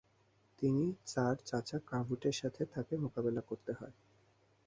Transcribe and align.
তিনি 0.59 0.83
তার 1.11 1.35
চাচা 1.45 1.77
কাভুর্টের 1.89 2.35
সাথে 2.41 2.61
তাকে 2.73 2.93
মোকাবেলা 2.97 3.41
করতে 3.41 3.71
হয়। 3.73 3.95